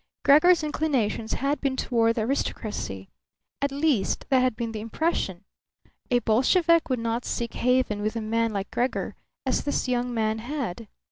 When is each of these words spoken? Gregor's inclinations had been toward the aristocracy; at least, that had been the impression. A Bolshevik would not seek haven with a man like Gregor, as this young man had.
Gregor's 0.25 0.63
inclinations 0.63 1.33
had 1.33 1.61
been 1.61 1.75
toward 1.75 2.15
the 2.15 2.21
aristocracy; 2.21 3.11
at 3.61 3.71
least, 3.71 4.25
that 4.31 4.39
had 4.39 4.55
been 4.55 4.71
the 4.71 4.79
impression. 4.79 5.43
A 6.09 6.17
Bolshevik 6.17 6.89
would 6.89 6.97
not 6.97 7.23
seek 7.23 7.53
haven 7.53 8.01
with 8.01 8.15
a 8.15 8.21
man 8.21 8.51
like 8.51 8.71
Gregor, 8.71 9.13
as 9.45 9.63
this 9.63 9.87
young 9.87 10.11
man 10.11 10.39
had. 10.39 10.87